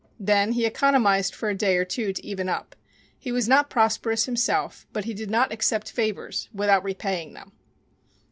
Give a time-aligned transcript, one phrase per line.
[0.19, 2.75] Then he economized for a day or two to even up.
[3.19, 7.51] He was not prosperous himself, but he did not accept favors without repaying them.